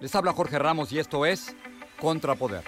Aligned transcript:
Les 0.00 0.14
habla 0.14 0.32
Jorge 0.32 0.58
Ramos 0.58 0.92
y 0.92 0.98
esto 0.98 1.24
es 1.24 1.54
Contrapoder. 2.00 2.62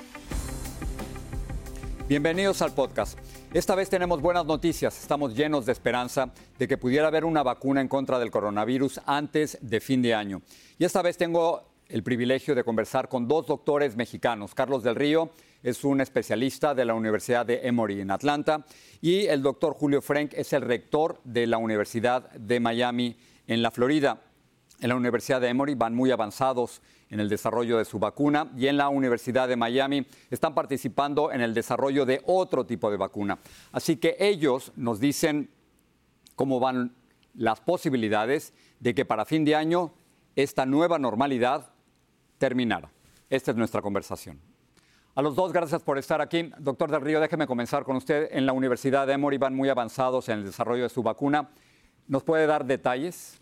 Bienvenidos 2.09 2.63
al 2.63 2.73
podcast. 2.73 3.19
Esta 3.53 3.75
vez 3.75 3.91
tenemos 3.91 4.21
buenas 4.23 4.47
noticias. 4.47 5.01
Estamos 5.01 5.35
llenos 5.35 5.67
de 5.67 5.73
esperanza 5.73 6.33
de 6.59 6.69
que 6.69 6.79
pudiera 6.79 7.09
haber 7.09 7.25
una 7.25 7.43
vacuna 7.43 7.81
en 7.81 7.89
contra 7.89 8.19
del 8.19 8.31
coronavirus 8.31 9.01
antes 9.07 9.59
de 9.61 9.81
fin 9.81 10.03
de 10.03 10.15
año. 10.15 10.43
Y 10.79 10.85
esta 10.85 11.03
vez 11.03 11.17
tengo 11.17 11.75
el 11.89 12.03
privilegio 12.03 12.55
de 12.55 12.65
conversar 12.65 13.09
con 13.09 13.27
dos 13.27 13.47
doctores 13.47 13.97
mexicanos. 13.97 14.55
Carlos 14.55 14.83
del 14.85 14.95
Río 14.95 15.31
es 15.63 15.83
un 15.85 16.01
especialista 16.01 16.75
de 16.75 16.85
la 16.85 16.95
Universidad 16.95 17.45
de 17.45 17.67
Emory 17.67 18.01
en 18.01 18.13
Atlanta 18.13 18.65
y 19.01 19.27
el 19.27 19.43
doctor 19.43 19.75
Julio 19.75 20.01
Frank 20.01 20.33
es 20.35 20.53
el 20.53 20.63
rector 20.63 21.21
de 21.25 21.49
la 21.49 21.59
Universidad 21.59 22.31
de 22.31 22.61
Miami 22.61 23.17
en 23.49 23.63
la 23.63 23.73
Florida. 23.73 24.21
En 24.81 24.91
la 24.91 24.95
Universidad 24.95 25.41
de 25.41 25.49
Emory 25.49 25.75
van 25.75 25.95
muy 25.95 26.11
avanzados 26.11 26.83
en 27.09 27.21
el 27.21 27.29
desarrollo 27.29 27.79
de 27.79 27.85
su 27.85 27.99
vacuna 27.99 28.51
y 28.57 28.67
en 28.67 28.77
la 28.77 28.89
Universidad 28.89 29.49
de 29.49 29.57
Miami 29.57 30.07
están 30.31 30.55
participando 30.55 31.33
en 31.33 31.41
el 31.41 31.55
desarrollo 31.55 32.05
de 32.05 32.21
otro 32.27 32.67
tipo 32.67 32.91
de 32.91 32.99
vacuna. 32.99 33.39
Así 33.73 33.97
que 33.97 34.17
ellos 34.19 34.73
nos 34.77 35.01
dicen 35.01 35.51
cómo 36.35 36.61
van 36.61 36.95
las 37.35 37.61
posibilidades 37.61 38.53
de 38.81 38.95
que 38.95 39.05
para 39.05 39.25
fin 39.25 39.45
de 39.45 39.55
año 39.55 39.93
esta 40.35 40.67
nueva 40.67 40.99
normalidad 40.99 41.71
terminara. 42.39 42.91
Esta 43.31 43.53
es 43.53 43.57
nuestra 43.57 43.81
conversación. 43.81 44.39
A 45.15 45.23
los 45.23 45.35
dos, 45.35 45.51
gracias 45.51 45.83
por 45.83 45.97
estar 45.97 46.21
aquí. 46.21 46.51
Doctor 46.59 46.91
Del 46.91 47.01
Río, 47.01 47.21
déjeme 47.21 47.47
comenzar 47.47 47.85
con 47.85 47.97
usted. 47.97 48.29
En 48.33 48.45
la 48.45 48.53
Universidad 48.53 49.07
de 49.07 49.15
Emory 49.15 49.39
van 49.39 49.55
muy 49.55 49.71
avanzados 49.71 50.29
en 50.29 50.41
el 50.41 50.45
desarrollo 50.45 50.83
de 50.83 50.91
su 50.91 51.03
vacuna. 51.03 51.49
¿Nos 52.07 52.23
puede 52.23 52.47
dar 52.47 52.67
detalles? 52.67 53.41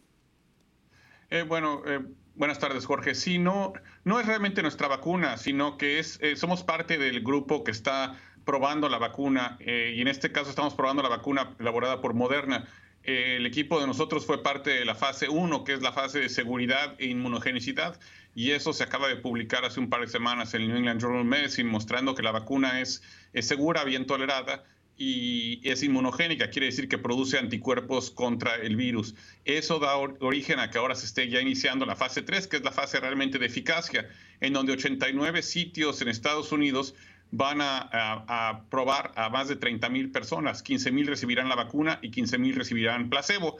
Eh, 1.30 1.42
bueno, 1.42 1.82
eh, 1.86 2.00
buenas 2.34 2.58
tardes, 2.58 2.86
Jorge. 2.86 3.14
Sí, 3.14 3.38
no, 3.38 3.72
no 4.04 4.20
es 4.20 4.26
realmente 4.26 4.62
nuestra 4.62 4.88
vacuna, 4.88 5.36
sino 5.36 5.78
que 5.78 5.98
es, 5.98 6.18
eh, 6.22 6.36
somos 6.36 6.62
parte 6.62 6.98
del 6.98 7.22
grupo 7.22 7.64
que 7.64 7.70
está 7.70 8.18
probando 8.44 8.90
la 8.90 8.98
vacuna 8.98 9.56
y 9.58 10.02
en 10.02 10.06
este 10.06 10.30
caso 10.30 10.50
estamos 10.50 10.74
probando 10.74 11.02
la 11.02 11.08
vacuna 11.08 11.54
elaborada 11.58 12.02
por 12.02 12.12
Moderna. 12.12 12.68
el 13.04 13.46
equipo 13.46 13.80
de 13.80 13.86
nosotros 13.86 14.26
fue 14.26 14.42
parte 14.42 14.68
de 14.68 14.84
la 14.84 14.94
fase 14.94 15.30
1, 15.30 15.64
que 15.64 15.72
es 15.72 15.80
la 15.80 15.92
fase 15.92 16.20
de 16.20 16.28
seguridad 16.28 16.94
e 16.98 17.06
inmunogenicidad, 17.06 17.98
y 18.34 18.50
eso 18.50 18.74
se 18.74 18.84
acaba 18.84 19.08
de 19.08 19.16
publicar 19.16 19.64
hace 19.64 19.80
un 19.80 19.88
par 19.88 20.02
de 20.02 20.08
semanas 20.08 20.52
en 20.52 20.60
el 20.60 20.68
New 20.68 20.76
England 20.76 21.00
Journal 21.00 21.22
of 21.22 21.26
Medicine, 21.26 21.70
mostrando 21.70 22.14
que 22.14 22.22
la 22.22 22.32
vacuna 22.32 22.82
es, 22.82 23.02
es 23.32 23.48
segura, 23.48 23.82
bien 23.84 24.06
tolerada 24.06 24.64
y 24.96 25.60
es 25.68 25.82
inmunogénica, 25.82 26.50
quiere 26.50 26.66
decir 26.66 26.88
que 26.88 26.98
produce 26.98 27.38
anticuerpos 27.38 28.10
contra 28.10 28.54
el 28.56 28.76
virus. 28.76 29.14
Eso 29.44 29.78
da 29.78 29.96
origen 29.96 30.60
a 30.60 30.70
que 30.70 30.78
ahora 30.78 30.94
se 30.94 31.06
esté 31.06 31.28
ya 31.28 31.40
iniciando 31.40 31.84
la 31.84 31.96
fase 31.96 32.22
3, 32.22 32.46
que 32.46 32.56
es 32.56 32.64
la 32.64 32.72
fase 32.72 33.00
realmente 33.00 33.38
de 33.38 33.46
eficacia, 33.46 34.08
en 34.40 34.52
donde 34.52 34.72
89 34.72 35.42
sitios 35.42 36.00
en 36.00 36.08
Estados 36.08 36.52
Unidos 36.52 36.94
van 37.32 37.58
a, 37.60 38.64
probar 38.70 39.12
a 39.16 39.28
más 39.28 39.48
de 39.48 39.56
30 39.56 39.88
mil 39.88 40.12
personas. 40.12 40.62
15 40.62 40.92
mil 40.92 41.06
recibirán 41.06 41.48
la 41.48 41.56
vacuna 41.56 41.98
y 42.00 42.10
15 42.10 42.38
mil 42.38 42.54
recibirán 42.54 43.10
placebo. 43.10 43.56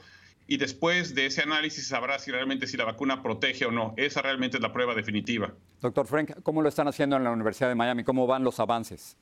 Y 0.47 0.57
después 0.57 1.15
de 1.15 1.25
ese 1.25 1.41
análisis 1.41 1.87
sabrá 1.87 2.19
si 2.19 2.31
realmente 2.31 2.67
si 2.67 2.77
la 2.77 2.85
vacuna 2.85 3.21
protege 3.21 3.65
o 3.65 3.71
no. 3.71 3.93
Esa 3.97 4.21
realmente 4.21 4.57
es 4.57 4.61
la 4.61 4.71
prueba 4.71 4.93
definitiva. 4.93 5.53
Doctor 5.81 6.07
Frank, 6.07 6.31
¿cómo 6.43 6.61
lo 6.61 6.69
están 6.69 6.87
haciendo 6.87 7.17
en 7.17 7.23
la 7.23 7.31
Universidad 7.31 7.67
de 7.67 7.75
Miami? 7.75 8.03
¿Cómo 8.03 8.27
van 8.27 8.43
los 8.43 8.59
avances? 8.59 9.17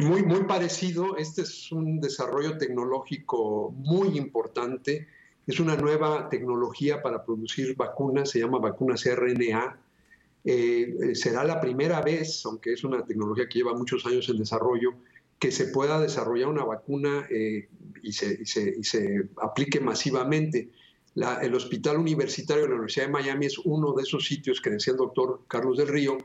Muy, 0.00 0.22
muy 0.22 0.44
parecido. 0.44 1.16
Este 1.16 1.42
es 1.42 1.70
un 1.70 2.00
desarrollo 2.00 2.56
tecnológico 2.56 3.70
muy 3.76 4.16
importante. 4.16 5.06
Es 5.46 5.60
una 5.60 5.76
nueva 5.76 6.28
tecnología 6.28 7.02
para 7.02 7.24
producir 7.24 7.76
vacunas, 7.76 8.30
se 8.30 8.40
llama 8.40 8.58
vacunas 8.58 9.04
RNA. 9.04 9.78
Eh, 10.44 10.96
eh, 11.02 11.14
será 11.14 11.44
la 11.44 11.60
primera 11.60 12.00
vez, 12.00 12.44
aunque 12.46 12.72
es 12.72 12.84
una 12.84 13.04
tecnología 13.04 13.48
que 13.48 13.58
lleva 13.58 13.74
muchos 13.74 14.06
años 14.06 14.28
en 14.28 14.38
desarrollo, 14.38 14.94
que 15.38 15.50
se 15.50 15.66
pueda 15.66 16.00
desarrollar 16.00 16.48
una 16.48 16.64
vacuna 16.64 17.26
eh, 17.30 17.68
y, 18.02 18.12
se, 18.12 18.38
y, 18.40 18.46
se, 18.46 18.74
y, 18.78 18.84
se, 18.84 19.28
aplique 19.42 19.80
masivamente. 19.80 20.70
La, 21.14 21.40
el 21.40 21.54
Hospital 21.54 21.98
Universitario 21.98 22.62
de 22.62 22.68
la 22.68 22.74
Universidad 22.76 23.06
de 23.06 23.12
Miami 23.12 23.46
es 23.46 23.58
uno 23.58 23.92
de 23.92 24.02
esos 24.02 24.24
sitios 24.24 24.60
que 24.60 24.70
decía 24.70 24.92
el 24.92 24.98
doctor 24.98 25.42
Carlos 25.48 25.76
del 25.76 25.88
Río, 25.88 26.18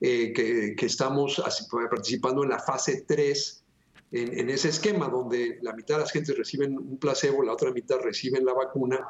eh, 0.00 0.32
que, 0.32 0.74
que, 0.76 0.86
estamos 0.86 1.42
participando 1.90 2.42
en 2.42 2.50
la 2.50 2.58
fase 2.58 3.04
3, 3.06 3.64
en, 4.12 4.38
en, 4.38 4.50
ese 4.50 4.70
esquema 4.70 5.08
donde 5.08 5.58
la 5.62 5.74
mitad 5.74 5.96
de 5.96 6.00
las 6.00 6.12
gentes 6.12 6.36
reciben 6.36 6.76
un 6.78 6.98
placebo, 6.98 7.42
la 7.42 7.52
otra 7.52 7.70
mitad 7.70 7.98
reciben 8.00 8.44
la 8.44 8.54
vacuna. 8.54 9.06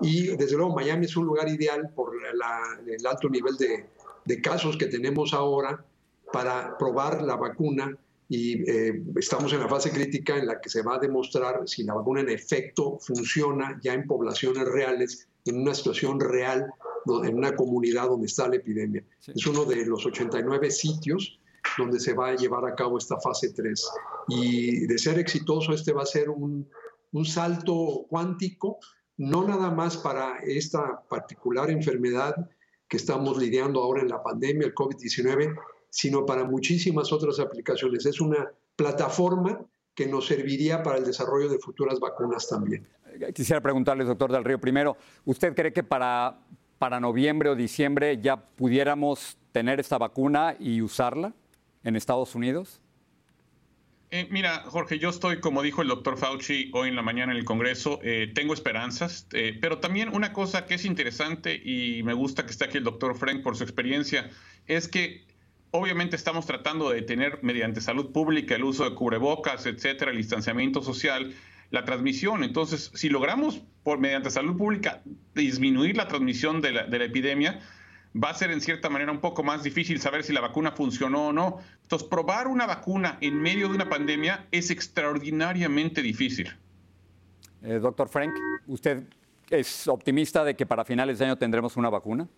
Y 0.00 0.28
desde 0.36 0.56
luego 0.56 0.74
Miami 0.74 1.04
es 1.04 1.16
un 1.16 1.26
lugar 1.26 1.48
ideal 1.48 1.90
por 1.94 2.14
la, 2.34 2.60
el 2.86 3.06
alto 3.06 3.28
nivel 3.28 3.56
de, 3.56 3.86
de, 4.24 4.40
casos 4.40 4.76
que 4.76 4.86
tenemos 4.86 5.34
ahora 5.34 5.84
para 6.32 6.78
probar 6.78 7.22
la 7.22 7.36
vacuna 7.36 7.94
y 8.32 8.62
eh, 8.70 9.02
estamos 9.16 9.52
en 9.52 9.60
la 9.60 9.68
fase 9.68 9.90
crítica 9.90 10.38
en 10.38 10.46
la 10.46 10.58
que 10.58 10.70
se 10.70 10.80
va 10.80 10.94
a 10.94 10.98
demostrar 10.98 11.68
si 11.68 11.82
la 11.82 11.92
vacuna 11.92 12.22
en 12.22 12.30
efecto 12.30 12.98
funciona 12.98 13.78
ya 13.82 13.92
en 13.92 14.06
poblaciones 14.06 14.64
reales, 14.64 15.28
en 15.44 15.60
una 15.60 15.74
situación 15.74 16.18
real 16.18 16.72
en 17.24 17.36
una 17.36 17.54
comunidad 17.54 18.08
donde 18.08 18.26
está 18.26 18.48
la 18.48 18.56
epidemia. 18.56 19.04
Sí. 19.18 19.32
Es 19.34 19.46
uno 19.46 19.64
de 19.64 19.84
los 19.86 20.04
89 20.04 20.70
sitios 20.70 21.38
donde 21.78 22.00
se 22.00 22.12
va 22.12 22.28
a 22.28 22.36
llevar 22.36 22.64
a 22.66 22.74
cabo 22.74 22.98
esta 22.98 23.18
fase 23.20 23.52
3. 23.52 23.90
Y 24.28 24.86
de 24.86 24.98
ser 24.98 25.18
exitoso, 25.18 25.72
este 25.72 25.92
va 25.92 26.02
a 26.02 26.06
ser 26.06 26.30
un, 26.30 26.68
un 27.12 27.24
salto 27.24 28.06
cuántico, 28.08 28.78
no 29.16 29.46
nada 29.46 29.70
más 29.70 29.96
para 29.96 30.38
esta 30.44 31.02
particular 31.08 31.70
enfermedad 31.70 32.34
que 32.88 32.96
estamos 32.96 33.38
lidiando 33.38 33.82
ahora 33.82 34.02
en 34.02 34.08
la 34.08 34.22
pandemia, 34.22 34.66
el 34.66 34.74
COVID-19, 34.74 35.54
sino 35.88 36.26
para 36.26 36.44
muchísimas 36.44 37.12
otras 37.12 37.38
aplicaciones. 37.38 38.04
Es 38.06 38.20
una 38.20 38.50
plataforma 38.76 39.64
que 39.94 40.06
nos 40.06 40.26
serviría 40.26 40.82
para 40.82 40.98
el 40.98 41.04
desarrollo 41.04 41.48
de 41.48 41.58
futuras 41.58 42.00
vacunas 42.00 42.48
también. 42.48 42.86
Quisiera 43.34 43.60
preguntarles, 43.60 44.06
doctor 44.06 44.32
Del 44.32 44.44
Río, 44.44 44.58
primero, 44.58 44.96
¿usted 45.24 45.54
cree 45.54 45.72
que 45.72 45.82
para, 45.82 46.38
para 46.82 46.98
noviembre 46.98 47.48
o 47.48 47.54
diciembre 47.54 48.18
ya 48.20 48.36
pudiéramos 48.36 49.38
tener 49.52 49.78
esta 49.78 49.98
vacuna 49.98 50.56
y 50.58 50.82
usarla 50.82 51.32
en 51.84 51.94
Estados 51.94 52.34
Unidos? 52.34 52.80
Eh, 54.10 54.26
mira, 54.32 54.64
Jorge, 54.66 54.98
yo 54.98 55.10
estoy, 55.10 55.38
como 55.38 55.62
dijo 55.62 55.82
el 55.82 55.86
doctor 55.86 56.18
Fauci 56.18 56.72
hoy 56.74 56.88
en 56.88 56.96
la 56.96 57.02
mañana 57.02 57.30
en 57.30 57.38
el 57.38 57.44
Congreso, 57.44 58.00
eh, 58.02 58.32
tengo 58.34 58.52
esperanzas, 58.52 59.28
eh, 59.32 59.56
pero 59.60 59.78
también 59.78 60.08
una 60.08 60.32
cosa 60.32 60.66
que 60.66 60.74
es 60.74 60.84
interesante 60.84 61.54
y 61.54 62.02
me 62.02 62.14
gusta 62.14 62.46
que 62.46 62.50
esté 62.50 62.64
aquí 62.64 62.78
el 62.78 62.84
doctor 62.84 63.14
Frank 63.14 63.44
por 63.44 63.56
su 63.56 63.62
experiencia, 63.62 64.28
es 64.66 64.88
que 64.88 65.24
obviamente 65.70 66.16
estamos 66.16 66.46
tratando 66.46 66.90
de 66.90 67.02
tener 67.02 67.38
mediante 67.42 67.80
salud 67.80 68.10
pública 68.10 68.56
el 68.56 68.64
uso 68.64 68.90
de 68.90 68.96
cubrebocas, 68.96 69.66
etcétera, 69.66 70.10
el 70.10 70.16
distanciamiento 70.16 70.82
social, 70.82 71.32
la 71.72 71.84
transmisión. 71.84 72.44
Entonces, 72.44 72.92
si 72.94 73.08
logramos 73.08 73.60
por 73.82 73.98
mediante 73.98 74.30
salud 74.30 74.56
pública 74.56 75.02
disminuir 75.34 75.96
la 75.96 76.06
transmisión 76.06 76.60
de 76.60 76.72
la, 76.72 76.86
de 76.86 76.98
la 76.98 77.04
epidemia, 77.06 77.60
va 78.14 78.28
a 78.28 78.34
ser 78.34 78.50
en 78.50 78.60
cierta 78.60 78.90
manera 78.90 79.10
un 79.10 79.20
poco 79.20 79.42
más 79.42 79.62
difícil 79.62 79.98
saber 79.98 80.22
si 80.22 80.34
la 80.34 80.42
vacuna 80.42 80.72
funcionó 80.72 81.28
o 81.28 81.32
no. 81.32 81.58
Entonces, 81.82 82.06
probar 82.06 82.46
una 82.46 82.66
vacuna 82.66 83.16
en 83.22 83.40
medio 83.40 83.68
de 83.68 83.74
una 83.74 83.88
pandemia 83.88 84.46
es 84.52 84.70
extraordinariamente 84.70 86.02
difícil. 86.02 86.54
Eh, 87.62 87.78
doctor 87.80 88.08
Frank, 88.08 88.34
¿usted 88.66 89.04
es 89.48 89.88
optimista 89.88 90.44
de 90.44 90.54
que 90.54 90.66
para 90.66 90.84
finales 90.84 91.18
de 91.18 91.24
año 91.24 91.38
tendremos 91.38 91.76
una 91.78 91.88
vacuna? 91.88 92.28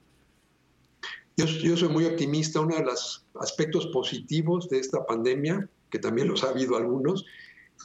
Yo, 1.37 1.47
yo, 1.47 1.77
soy 1.77 1.89
muy 1.89 2.05
optimista. 2.05 2.61
Uno 2.61 2.77
de 2.77 2.85
los 2.85 3.27
aspectos 3.41 3.89
positivos 3.89 4.69
de 4.69 4.79
esta 4.79 5.05
pandemia, 5.05 5.69
que 5.91 5.99
también 5.99 6.29
los 6.29 6.45
ha 6.45 6.51
habido 6.51 6.77
algunos, 6.77 7.25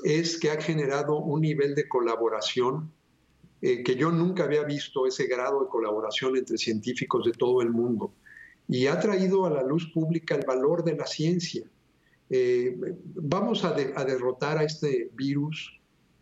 es 0.04 0.40
que 0.40 0.52
ha 0.52 0.62
generado 0.62 1.18
un 1.18 1.42
nivel 1.42 1.76
de 1.76 1.88
colaboración 1.88 2.92
eh, 3.62 3.84
que 3.84 3.96
yo 3.96 4.12
nunca 4.12 4.46
había 4.46 4.64
visto 4.64 5.06
ese 5.06 5.28
grado 5.28 5.62
de 5.62 5.70
colaboración 5.70 6.38
entre 6.38 6.58
científicos 6.58 7.26
de 7.26 7.34
todo 7.34 7.62
el 7.62 7.70
mundo 7.70 8.14
y 8.68 8.88
ha 8.88 9.00
traído 9.00 9.46
a 9.46 9.50
la 9.50 9.64
luz 9.64 9.92
pública 9.94 10.36
el 10.36 10.46
valor 10.46 10.84
de 10.84 10.96
la 10.96 11.06
ciencia. 11.06 11.66
Eh, 12.30 12.78
vamos 13.16 13.66
a, 13.66 13.72
de, 13.74 13.92
a 13.96 14.06
derrotar 14.06 14.60
a 14.60 14.64
este 14.64 15.10
virus 15.14 15.80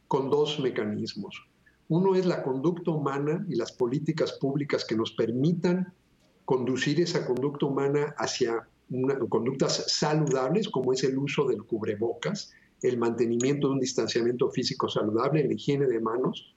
con 0.07 0.29
dos 0.29 0.59
mecanismos. 0.59 1.45
Uno 1.89 2.15
es 2.15 2.25
la 2.25 2.41
conducta 2.41 2.91
humana 2.91 3.45
y 3.49 3.55
las 3.55 3.71
políticas 3.71 4.33
públicas 4.33 4.85
que 4.85 4.95
nos 4.95 5.11
permitan 5.11 5.93
conducir 6.45 6.99
esa 7.01 7.25
conducta 7.25 7.65
humana 7.65 8.15
hacia 8.17 8.67
conductas 9.29 9.83
saludables, 9.87 10.69
como 10.69 10.93
es 10.93 11.03
el 11.03 11.17
uso 11.17 11.45
del 11.45 11.63
cubrebocas, 11.63 12.53
el 12.81 12.97
mantenimiento 12.97 13.67
de 13.67 13.73
un 13.73 13.79
distanciamiento 13.79 14.49
físico 14.49 14.87
saludable, 14.87 15.45
la 15.45 15.53
higiene 15.53 15.87
de 15.87 15.99
manos, 15.99 16.53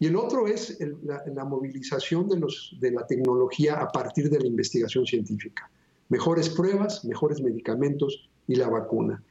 y 0.00 0.06
el 0.06 0.16
otro 0.16 0.46
es 0.46 0.78
la, 1.02 1.44
movilización 1.44 2.28
de, 2.28 2.90
la 2.92 3.06
tecnología 3.06 3.80
a 3.80 3.88
partir 3.88 4.30
de 4.30 4.38
la 4.38 4.46
investigación 4.46 5.04
científica. 5.06 5.68
Mejores 6.08 6.48
pruebas, 6.50 7.04
mejores 7.04 7.42
medicamentos 7.42 8.30
y 8.46 8.54
la 8.54 8.68
vacuna. 8.68 9.22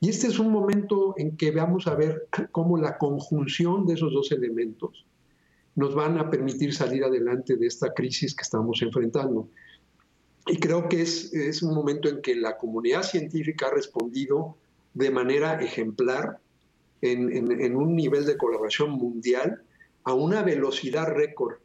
Y 0.00 0.08
este 0.10 0.28
es 0.28 0.38
un 0.38 0.50
momento 0.50 1.14
en 1.16 1.36
que 1.36 1.50
vamos 1.50 1.86
a 1.88 1.96
ver 1.96 2.28
cómo 2.52 2.78
la 2.78 2.98
conjunción 2.98 3.84
de 3.84 3.94
esos 3.94 4.12
dos 4.12 4.30
elementos 4.30 5.06
nos 5.74 5.94
van 5.94 6.18
a 6.18 6.30
permitir 6.30 6.72
salir 6.72 7.02
adelante 7.02 7.56
de 7.56 7.66
esta 7.66 7.92
crisis 7.92 8.34
que 8.34 8.42
estamos 8.42 8.80
enfrentando. 8.82 9.48
Y 10.46 10.58
creo 10.58 10.88
que 10.88 11.02
es 11.02 11.62
un 11.62 11.74
momento 11.74 12.08
en 12.08 12.20
que 12.20 12.34
la 12.36 12.56
comunidad 12.58 13.02
científica 13.02 13.68
ha 13.68 13.74
respondido 13.74 14.56
de 14.94 15.10
manera 15.10 15.60
ejemplar 15.60 16.38
en, 17.00 17.34
en, 17.34 17.60
en 17.60 17.76
un 17.76 17.96
nivel 17.96 18.26
de 18.26 18.36
colaboración 18.36 18.90
mundial 18.92 19.62
a 20.04 20.14
una 20.14 20.42
velocidad 20.42 21.08
récord. 21.08 21.56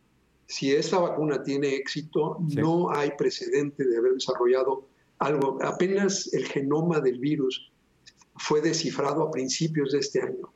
Si 0.48 0.74
esta 0.74 1.00
vacuna 1.00 1.44
tiene 1.44 1.76
éxito, 1.76 2.38
sí. 2.50 2.56
no 2.56 2.92
hay 2.92 3.12
precedente 3.18 3.86
de 3.86 3.98
haber 3.98 4.14
desarrollado 4.14 4.88
algo. 5.20 5.60
Apenas 5.62 6.32
el 6.34 6.46
genoma 6.46 7.00
del 7.00 7.20
virus 7.20 7.72
fue 8.38 8.62
descifrado 8.62 9.24
a 9.24 9.32
principios 9.32 9.92
de 9.92 10.00
este 10.00 10.22
año. 10.22 10.54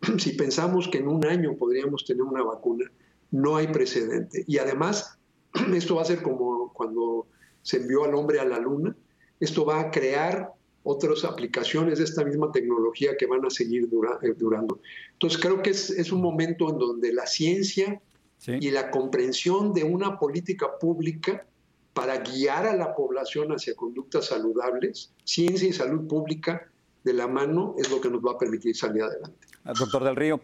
Si 0.18 0.32
pensamos 0.32 0.88
que 0.88 0.98
en 0.98 1.08
un 1.08 1.26
año 1.26 1.56
podríamos 1.56 2.04
tener 2.04 2.22
una 2.22 2.42
vacuna, 2.42 2.90
no 3.30 3.56
hay 3.56 3.68
precedente. 3.68 4.44
Y 4.46 4.58
además, 4.58 5.18
esto 5.74 5.96
va 5.96 6.02
a 6.02 6.06
ser 6.06 6.22
como 6.22 6.72
cuando 6.72 7.26
se 7.62 7.78
envió 7.78 8.04
al 8.04 8.14
hombre 8.14 8.40
a 8.40 8.44
la 8.44 8.58
luna, 8.58 8.96
esto 9.40 9.64
va 9.64 9.80
a 9.80 9.90
crear 9.90 10.52
otras 10.84 11.24
aplicaciones 11.24 11.98
de 11.98 12.04
esta 12.04 12.24
misma 12.24 12.52
tecnología 12.52 13.16
que 13.16 13.26
van 13.26 13.44
a 13.44 13.50
seguir 13.50 13.88
dura, 13.88 14.18
eh, 14.22 14.34
durando. 14.36 14.80
Entonces 15.12 15.40
creo 15.40 15.62
que 15.62 15.70
es, 15.70 15.90
es, 15.90 16.12
un 16.12 16.20
momento 16.20 16.70
en 16.70 16.78
donde 16.78 17.12
la 17.12 17.26
ciencia 17.26 18.00
sí. 18.38 18.52
y 18.60 18.70
la 18.70 18.90
comprensión 18.90 19.72
de 19.72 19.82
una 19.82 20.18
política 20.18 20.78
pública 20.78 21.46
para 21.94 22.18
guiar 22.18 22.66
a 22.66 22.76
la 22.76 22.94
población 22.94 23.52
hacia 23.52 23.74
conductas 23.74 24.26
saludables, 24.26 25.12
ciencia 25.24 25.68
y 25.68 25.72
salud 25.72 26.06
pública 26.06 26.68
de 27.02 27.12
la 27.12 27.28
mano 27.28 27.74
es 27.78 27.90
lo 27.90 28.00
que 28.00 28.10
nos 28.10 28.20
va 28.20 28.32
a 28.32 28.38
permitir 28.38 28.76
salir 28.76 29.02
adelante. 29.02 29.46
Doctor 29.78 30.04
del 30.04 30.16
Río, 30.16 30.40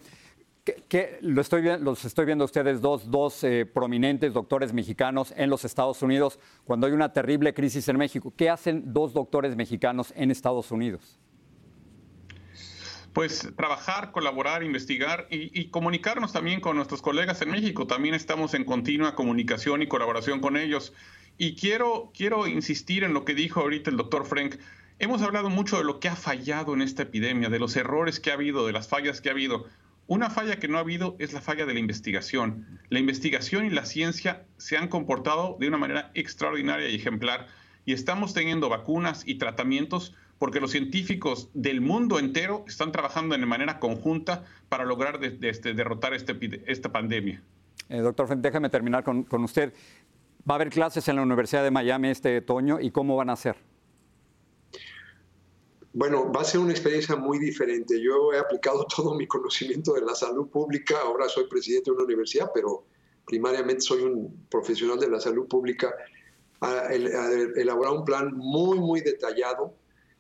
¿Qué, 0.65 0.85
qué, 0.89 1.19
lo 1.23 1.41
estoy, 1.41 1.63
los 1.81 2.05
estoy 2.05 2.27
viendo 2.27 2.45
ustedes 2.45 2.81
dos, 2.83 3.11
dos 3.11 3.43
eh, 3.45 3.65
prominentes 3.65 4.35
doctores 4.35 4.73
mexicanos 4.75 5.33
en 5.37 5.49
los 5.49 5.65
Estados 5.65 6.03
Unidos 6.03 6.39
cuando 6.65 6.87
hay 6.87 6.93
una 6.93 7.13
terrible 7.13 7.55
crisis 7.55 7.89
en 7.89 7.97
México. 7.97 8.33
¿Qué 8.37 8.51
hacen 8.51 8.93
dos 8.93 9.15
doctores 9.15 9.57
mexicanos 9.57 10.13
en 10.17 10.31
Estados 10.31 10.71
Unidos? 10.71 11.19
Pues 13.15 13.49
trabajar, 13.57 14.13
colaborar, 14.13 14.63
investigar 14.63 15.27
y, 15.31 15.59
y, 15.59 15.71
comunicarnos 15.71 16.33
también 16.33 16.61
con 16.61 16.77
nuestros 16.77 17.03
colegas 17.03 17.43
en 17.43 17.51
México. 17.51 17.87
También 17.87 18.15
estamos 18.15 18.55
en 18.55 18.65
continua 18.65 19.15
comunicación 19.15 19.83
y 19.83 19.89
colaboración 19.89 20.41
con 20.41 20.57
ellos. 20.57 20.93
Y 21.39 21.57
quiero, 21.57 22.13
quiero 22.15 22.47
insistir 22.47 23.03
en 23.03 23.15
lo 23.15 23.25
que 23.25 23.35
dijo 23.35 23.61
ahorita 23.61 23.91
el 23.91 23.97
doctor 23.97 24.27
Frank. 24.27 24.57
Hemos 24.99 25.23
hablado 25.23 25.49
mucho 25.49 25.79
de 25.79 25.85
lo 25.85 25.99
que 25.99 26.09
ha 26.09 26.15
fallado 26.15 26.75
en 26.75 26.83
esta 26.83 27.05
epidemia, 27.05 27.49
de 27.49 27.59
los 27.59 27.75
errores 27.77 28.21
que 28.21 28.31
ha 28.31 28.35
habido, 28.35 28.67
de 28.67 28.73
las 28.73 28.89
fallas 28.89 29.23
que 29.23 29.31
ha 29.31 29.33
habido. 29.33 29.65
Una 30.11 30.29
falla 30.29 30.59
que 30.59 30.67
no 30.67 30.77
ha 30.77 30.81
habido 30.81 31.15
es 31.21 31.33
la 31.33 31.41
falla 31.41 31.67
de 31.67 31.73
la 31.73 31.79
investigación. 31.79 32.67
La 32.89 32.99
investigación 32.99 33.65
y 33.65 33.71
la 33.71 33.85
ciencia 33.85 34.45
se 34.57 34.77
han 34.77 34.89
comportado 34.89 35.57
de 35.61 35.69
una 35.69 35.79
manera 35.79 36.11
extraordinaria 36.15 36.89
y 36.89 36.97
ejemplar 36.97 37.47
y 37.85 37.93
estamos 37.93 38.35
teniendo 38.35 38.69
vacunas 38.69 39.23
y 39.25 39.37
tratamientos 39.37 40.17
porque 40.41 40.59
los 40.59 40.73
científicos 40.73 41.49
del 41.55 41.81
mundo 41.81 42.19
entero 42.19 42.65
están 42.67 42.91
trabajando 42.91 43.39
de 43.39 43.47
manera 43.47 43.79
conjunta 43.79 44.43
para 44.69 44.85
lograr 44.85 45.21
este, 45.23 45.75
derrotar 45.75 46.13
este, 46.13 46.37
esta 46.67 46.91
pandemia. 46.91 47.41
Eh, 47.89 47.99
doctor, 47.99 48.37
déjame 48.37 48.69
terminar 48.69 49.05
con, 49.05 49.23
con 49.23 49.45
usted. 49.45 49.73
¿Va 50.41 50.55
a 50.55 50.57
haber 50.57 50.71
clases 50.71 51.07
en 51.07 51.15
la 51.15 51.23
Universidad 51.23 51.63
de 51.63 51.71
Miami 51.71 52.09
este 52.09 52.39
otoño 52.39 52.81
y 52.81 52.91
cómo 52.91 53.15
van 53.15 53.31
a 53.31 53.37
ser? 53.37 53.55
Bueno, 55.93 56.31
va 56.33 56.43
a 56.43 56.45
ser 56.45 56.61
una 56.61 56.71
experiencia 56.71 57.17
muy 57.17 57.39
diferente. 57.39 58.01
Yo 58.01 58.33
he 58.33 58.39
aplicado 58.39 58.87
todo 58.97 59.15
mi 59.15 59.27
conocimiento 59.27 59.95
de 59.95 60.03
la 60.03 60.15
salud 60.15 60.49
pública, 60.49 60.99
ahora 61.03 61.29
soy 61.29 61.49
presidente 61.49 61.91
de 61.91 61.97
una 61.97 62.05
universidad, 62.05 62.51
pero 62.55 62.85
primariamente 63.27 63.83
soy 63.83 64.03
un 64.03 64.47
profesional 64.49 64.99
de 64.99 65.09
la 65.09 65.21
salud 65.21 65.47
pública, 65.47 65.95
a, 66.61 66.93
elaborar 66.93 67.93
un 67.93 68.05
plan 68.05 68.37
muy, 68.37 68.79
muy 68.79 69.01
detallado 69.01 69.75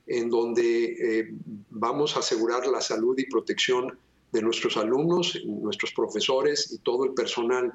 en 0.06 0.30
donde 0.30 1.20
eh, 1.20 1.28
vamos 1.70 2.16
a 2.16 2.20
asegurar 2.20 2.66
la 2.66 2.80
salud 2.80 3.16
y 3.18 3.26
protección 3.26 3.98
de 4.32 4.42
nuestros 4.42 4.76
alumnos, 4.76 5.38
nuestros 5.44 5.92
profesores 5.92 6.72
y 6.72 6.78
todo 6.78 7.04
el 7.04 7.14
personal. 7.14 7.72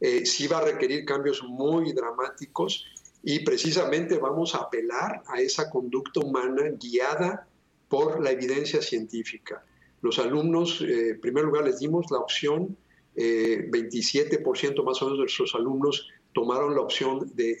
Eh, 0.00 0.26
sí 0.26 0.46
va 0.46 0.58
a 0.58 0.64
requerir 0.64 1.04
cambios 1.04 1.42
muy 1.42 1.92
dramáticos 1.92 2.84
y 3.24 3.40
precisamente 3.40 4.18
vamos 4.18 4.54
a 4.54 4.58
apelar 4.58 5.22
a 5.26 5.40
esa 5.40 5.70
conducta 5.70 6.20
humana 6.20 6.62
guiada 6.78 7.46
por 7.88 8.22
la 8.22 8.30
evidencia 8.30 8.82
científica. 8.82 9.64
Los 10.02 10.18
alumnos, 10.18 10.82
eh, 10.82 11.10
en 11.10 11.20
primer 11.20 11.44
lugar, 11.44 11.64
les 11.64 11.78
dimos 11.78 12.10
la 12.10 12.18
opción, 12.18 12.76
eh, 13.16 13.66
27% 13.70 14.84
más 14.84 15.00
o 15.00 15.06
menos 15.06 15.18
de 15.18 15.22
nuestros 15.22 15.54
alumnos 15.54 16.08
tomaron 16.34 16.74
la 16.74 16.82
opción 16.82 17.30
de, 17.34 17.56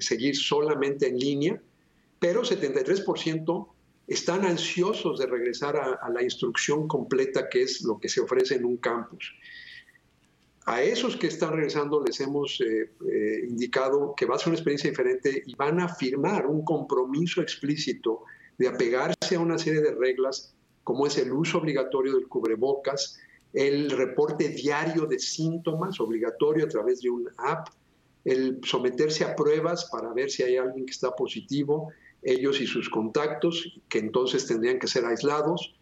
seguir 0.00 0.36
solamente 0.36 1.08
en 1.08 1.18
línea, 1.18 1.60
pero 2.18 2.42
73% 2.42 3.68
están 4.06 4.46
ansiosos 4.46 5.18
de 5.18 5.26
regresar 5.26 5.76
a, 5.76 6.08
la 6.08 6.22
instrucción 6.22 6.88
completa, 6.88 7.48
que 7.50 7.62
es 7.62 7.82
lo 7.82 7.98
que 7.98 8.08
se 8.08 8.20
ofrece 8.20 8.54
en 8.54 8.64
un 8.64 8.76
campus. 8.76 9.34
A 10.66 10.80
esos 10.82 11.16
que 11.16 11.26
están 11.26 11.54
regresando 11.54 12.02
les 12.04 12.20
hemos 12.20 12.60
eh, 12.60 12.92
eh, 13.10 13.46
indicado 13.48 14.14
que 14.16 14.26
va 14.26 14.36
a 14.36 14.38
ser 14.38 14.48
una 14.48 14.56
experiencia 14.56 14.90
diferente 14.90 15.42
y 15.44 15.54
van 15.56 15.80
a 15.80 15.88
firmar 15.88 16.46
un 16.46 16.64
compromiso 16.64 17.42
explícito 17.42 18.22
de 18.58 18.68
apegarse 18.68 19.34
a 19.34 19.40
una 19.40 19.58
serie 19.58 19.80
de 19.80 19.92
reglas 19.92 20.54
como 20.84 21.06
es 21.06 21.18
el 21.18 21.32
uso 21.32 21.58
obligatorio 21.58 22.14
del 22.14 22.28
cubrebocas, 22.28 23.18
el 23.52 23.90
reporte 23.90 24.48
diario 24.48 25.06
de 25.06 25.18
síntomas 25.18 26.00
obligatorio 26.00 26.64
a 26.64 26.68
través 26.68 27.00
de 27.02 27.10
una 27.10 27.32
app, 27.38 27.68
el 28.24 28.60
someterse 28.64 29.24
a 29.24 29.34
pruebas 29.34 29.88
para 29.90 30.12
ver 30.12 30.30
si 30.30 30.42
hay 30.42 30.56
alguien 30.56 30.86
que 30.86 30.92
está 30.92 31.14
positivo, 31.14 31.92
ellos 32.22 32.60
y 32.60 32.66
sus 32.66 32.88
contactos, 32.88 33.80
que 33.88 33.98
entonces 33.98 34.46
tendrían 34.46 34.78
que 34.78 34.86
ser 34.86 35.04
aislados. 35.04 35.74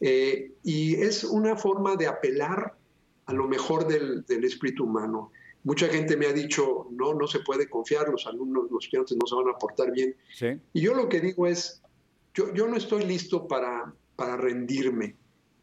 Eh, 0.00 0.52
y 0.62 0.94
es 0.94 1.24
una 1.24 1.56
forma 1.56 1.96
de 1.96 2.06
apelar 2.06 2.74
a 3.30 3.32
lo 3.32 3.46
mejor 3.46 3.86
del, 3.86 4.24
espíritu 4.44 4.84
humano. 4.84 5.30
Mucha 5.62 5.86
gente 5.86 6.16
me 6.16 6.26
ha 6.26 6.32
dicho, 6.32 6.88
no, 6.90 7.14
no 7.14 7.28
se 7.28 7.38
puede 7.40 7.70
confiar, 7.70 8.08
los 8.08 8.26
alumnos, 8.26 8.64
los 8.72 8.84
estudiantes 8.84 9.16
no 9.16 9.26
se 9.26 9.36
van 9.36 9.54
a 9.54 9.56
portar 9.56 9.92
bien. 9.92 10.16
Y 10.72 10.80
yo 10.80 10.94
lo 10.94 11.08
que 11.08 11.20
digo 11.20 11.46
es, 11.46 11.80
yo, 12.34 12.52
yo 12.52 12.66
no 12.66 12.76
estoy 12.76 13.04
listo 13.04 13.46
para, 13.46 13.94
para 14.16 14.36
rendirme. 14.36 15.16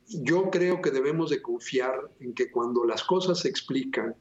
Yo 0.07 0.49
creo 0.49 0.81
que 0.81 0.91
debemos 0.91 1.29
de 1.29 1.41
confiar 1.41 2.09
en 2.21 2.33
que 2.33 2.49
cuando 2.49 2.85
las 2.85 3.03
cosas 3.03 3.39
se 3.39 3.49
explican 3.49 4.15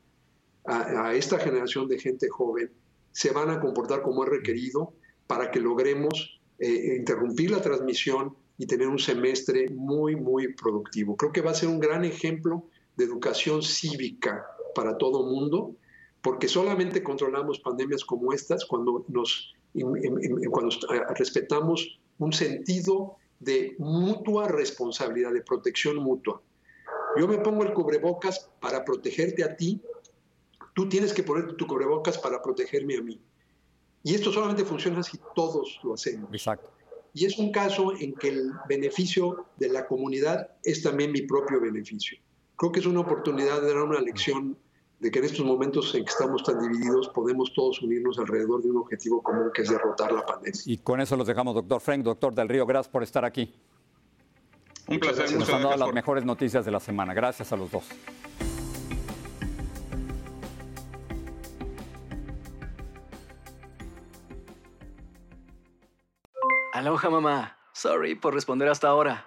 a, 0.65 1.07
a 1.07 1.15
esta 1.15 1.39
generación 1.39 1.87
de 1.87 2.01
gente 2.01 2.29
joven, 2.29 2.73
se 3.13 3.31
van 3.31 3.51
a 3.51 3.61
comportar 3.61 4.03
como 4.03 4.25
es 4.25 4.31
requerido 4.31 4.93
para 5.29 5.53
que 5.53 5.61
logremos 5.61 6.41
eh, 6.59 6.97
interrumpir 6.99 7.53
la 7.53 7.63
transmisión 7.63 8.35
y 8.59 8.67
tener 8.67 8.89
un 8.89 8.99
semestre 8.99 9.69
muy, 9.71 10.17
muy 10.17 10.53
productivo. 10.55 11.17
Creo 11.17 11.31
que 11.31 11.43
va 11.43 11.53
a 11.53 11.55
ser 11.55 11.69
un 11.69 11.79
gran 11.79 12.05
ejemplo 12.05 12.65
de 12.97 13.05
educación 13.05 13.63
cívica 13.63 14.47
para 14.75 14.97
todo 14.99 15.25
mundo, 15.25 15.75
porque 16.23 16.49
solamente 16.49 17.03
controlamos 17.03 17.61
pandemias 17.61 18.05
como 18.05 18.33
estas 18.33 18.65
cuando 18.65 19.05
nos 19.09 19.53
cuando 20.51 20.71
respetamos 21.17 21.99
un 22.19 22.33
sentido 22.33 23.17
de 23.41 23.77
mutua 23.79 24.49
responsabilidad, 24.49 25.33
de 25.33 25.43
protección 25.43 25.97
mutua. 25.97 26.41
Yo 27.19 27.29
me 27.29 27.39
pongo 27.39 27.63
el 27.63 27.73
cubrebocas 27.73 28.51
para 28.61 28.85
protegerte 28.85 29.45
a 29.45 29.57
ti, 29.57 29.81
tú 30.75 30.89
tienes 30.89 31.13
que 31.13 31.23
ponerte 31.23 31.55
tu 31.55 31.67
cubrebocas 31.67 32.19
para 32.19 32.43
protegerme 32.43 32.97
a 32.97 33.03
mí. 33.03 33.21
Y 34.03 34.15
esto 34.15 34.33
solamente 34.33 34.65
funciona 34.65 35.03
si 35.03 35.19
todos 35.35 35.81
lo 35.83 35.95
hacemos. 35.95 36.31
Exacto. 36.33 36.71
Y 37.13 37.25
es 37.25 37.39
un 37.39 37.51
caso 37.51 37.93
en 37.99 38.15
que 38.15 38.29
el 38.29 38.53
beneficio 38.69 39.47
de 39.57 39.71
la 39.71 39.87
comunidad 39.87 40.51
es 40.63 40.83
también 40.83 41.13
mi 41.13 41.23
propio 41.23 41.61
beneficio. 41.61 42.19
Creo 42.57 42.73
que 42.73 42.81
es 42.81 42.87
una 42.87 43.01
oportunidad 43.01 43.61
de 43.61 43.75
dar 43.75 43.83
una 43.83 44.01
lección 44.01 44.57
de 44.99 45.11
que 45.11 45.19
en 45.19 45.27
estos 45.27 45.45
momentos 45.45 45.95
en 45.95 46.05
que 46.05 46.11
estamos 46.11 46.43
tan 46.43 46.59
divididos 46.59 47.09
podemos 47.11 47.53
todos 47.53 47.83
unirnos 47.83 48.19
alrededor 48.19 48.63
de 48.63 48.71
un 48.71 48.79
objetivo 48.79 49.23
común 49.23 49.51
que 49.53 49.61
es 49.61 49.69
derrotar 49.69 50.11
la 50.11 50.25
pandemia. 50.25 50.59
Y 50.65 50.79
con 50.79 51.01
eso 51.03 51.17
los 51.17 51.27
dejamos, 51.27 51.55
doctor 51.55 51.83
Frank, 51.83 52.03
doctor 52.03 52.35
del 52.35 52.49
Río, 52.49 52.65
gracias 52.65 52.91
por 52.91 53.03
estar 53.03 53.27
aquí. 53.27 53.55
Un 54.89 54.99
placer. 54.99 55.31
Nos 55.33 55.51
han 55.51 55.63
dado 55.63 55.77
las 55.77 55.93
mejores 55.93 56.25
noticias 56.25 56.65
de 56.65 56.71
la 56.71 56.81
semana. 56.81 57.13
Gracias 57.13 57.53
a 57.53 57.57
los 57.57 57.71
dos. 57.71 57.85
Aloha 66.73 67.11
mamá. 67.11 67.59
Sorry 67.73 68.15
por 68.15 68.33
responder 68.33 68.69
hasta 68.69 68.89
ahora. 68.89 69.27